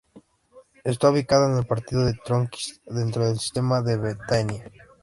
Está 0.83 1.11
ubicada 1.11 1.51
en 1.51 1.59
el 1.59 1.67
partido 1.67 2.03
de 2.03 2.15
Tornquist, 2.25 2.83
dentro 2.87 3.23
del 3.23 3.37
sistema 3.37 3.83
de 3.83 3.97
Ventania. 3.97 4.65